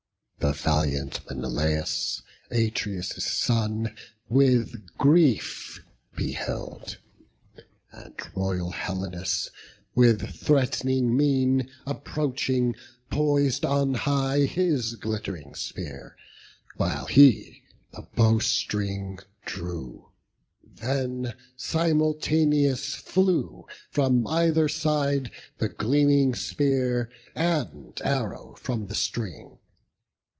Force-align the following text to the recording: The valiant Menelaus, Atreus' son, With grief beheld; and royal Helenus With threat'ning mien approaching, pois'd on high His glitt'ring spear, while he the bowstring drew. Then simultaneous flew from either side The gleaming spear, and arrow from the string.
The 0.41 0.53
valiant 0.53 1.19
Menelaus, 1.29 2.23
Atreus' 2.49 3.23
son, 3.23 3.95
With 4.27 4.87
grief 4.97 5.85
beheld; 6.15 6.97
and 7.91 8.15
royal 8.35 8.71
Helenus 8.71 9.51
With 9.93 10.21
threat'ning 10.23 11.15
mien 11.15 11.69
approaching, 11.85 12.73
pois'd 13.11 13.63
on 13.63 13.93
high 13.93 14.39
His 14.41 14.95
glitt'ring 14.95 15.53
spear, 15.55 16.17
while 16.75 17.05
he 17.05 17.61
the 17.93 18.07
bowstring 18.15 19.19
drew. 19.45 20.09
Then 20.65 21.35
simultaneous 21.55 22.95
flew 22.95 23.67
from 23.91 24.25
either 24.25 24.67
side 24.67 25.29
The 25.59 25.69
gleaming 25.69 26.33
spear, 26.33 27.11
and 27.35 28.01
arrow 28.03 28.55
from 28.57 28.87
the 28.87 28.95
string. 28.95 29.59